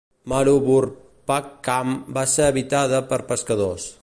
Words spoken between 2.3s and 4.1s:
ser habitada per pescadors.